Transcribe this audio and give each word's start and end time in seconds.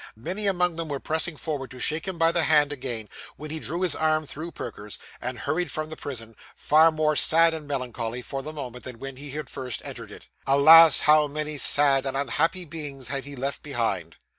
Many 0.17 0.47
among 0.47 0.77
them 0.77 0.87
were 0.89 0.99
pressing 0.99 1.37
forward 1.37 1.69
to 1.69 1.79
shake 1.79 2.07
him 2.07 2.17
by 2.17 2.31
the 2.31 2.45
hand 2.45 2.73
again, 2.73 3.07
when 3.35 3.51
he 3.51 3.59
drew 3.59 3.81
his 3.81 3.95
arm 3.95 4.25
through 4.25 4.49
Perker's, 4.51 4.97
and 5.21 5.37
hurried 5.37 5.71
from 5.71 5.91
the 5.91 5.95
prison, 5.95 6.35
far 6.55 6.91
more 6.91 7.15
sad 7.15 7.53
and 7.53 7.67
melancholy, 7.67 8.23
for 8.23 8.41
the 8.41 8.51
moment, 8.51 8.83
than 8.83 8.97
when 8.97 9.17
he 9.17 9.29
had 9.29 9.47
first 9.47 9.79
entered 9.85 10.11
it. 10.11 10.27
Alas! 10.47 11.01
how 11.01 11.27
many 11.27 11.59
sad 11.59 12.07
and 12.07 12.17
unhappy 12.17 12.65
beings 12.65 13.09
had 13.09 13.25
he 13.25 13.35
left 13.35 13.61
behind! 13.61 14.15